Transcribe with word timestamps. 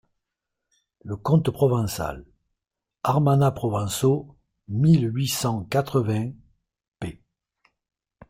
Le 1.03 1.15
conte 1.15 1.51
provençal 1.51 2.25
(_Armana 3.03 3.51
prouvençau_, 3.53 4.35
mille 4.67 5.11
huit 5.13 5.27
cent 5.27 5.63
quatre-vingts, 5.65 6.33
p. 6.99 7.21